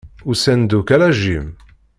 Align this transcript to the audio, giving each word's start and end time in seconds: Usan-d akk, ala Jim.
Usan-d 0.29 0.71
akk, 0.79 0.89
ala 0.95 1.09
Jim. 1.21 1.47